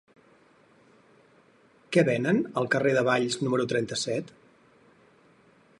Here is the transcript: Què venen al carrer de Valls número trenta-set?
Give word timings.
Què 1.95 2.05
venen 2.07 2.41
al 2.61 2.69
carrer 2.77 2.93
de 2.99 3.05
Valls 3.09 3.39
número 3.45 3.69
trenta-set? 3.75 4.35